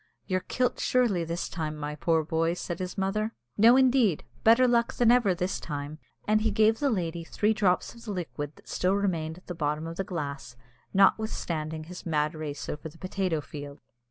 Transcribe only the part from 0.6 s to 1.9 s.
surely this time,